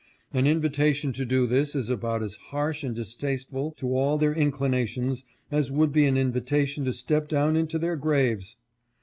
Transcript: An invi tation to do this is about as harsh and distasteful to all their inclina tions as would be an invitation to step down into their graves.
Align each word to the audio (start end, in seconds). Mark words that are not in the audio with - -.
An 0.33 0.45
invi 0.45 0.67
tation 0.71 1.13
to 1.13 1.25
do 1.25 1.45
this 1.45 1.75
is 1.75 1.87
about 1.87 2.23
as 2.23 2.33
harsh 2.33 2.83
and 2.83 2.95
distasteful 2.95 3.69
to 3.77 3.95
all 3.95 4.17
their 4.17 4.33
inclina 4.33 4.87
tions 4.87 5.23
as 5.51 5.69
would 5.71 5.91
be 5.93 6.05
an 6.05 6.17
invitation 6.17 6.83
to 6.85 6.91
step 6.93 7.27
down 7.27 7.55
into 7.55 7.77
their 7.77 7.97
graves. 7.97 8.55